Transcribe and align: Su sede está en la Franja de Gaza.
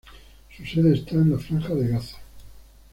Su 0.57 0.65
sede 0.65 0.95
está 0.95 1.11
en 1.13 1.29
la 1.29 1.37
Franja 1.37 1.75
de 1.75 1.89
Gaza. 1.89 2.17